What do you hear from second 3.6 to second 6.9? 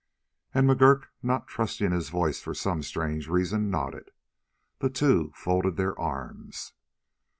nodded. The two folded their arms.